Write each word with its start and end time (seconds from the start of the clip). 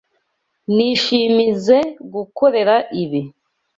Nishimizoe 0.75 1.79
kugukorera 1.97 2.75
ibi. 3.01 3.21